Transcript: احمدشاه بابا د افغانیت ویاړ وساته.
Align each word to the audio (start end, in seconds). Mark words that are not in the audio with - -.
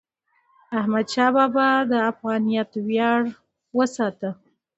احمدشاه 0.79 1.31
بابا 1.35 1.69
د 1.91 1.93
افغانیت 2.11 2.71
ویاړ 2.87 3.21
وساته. 3.77 4.29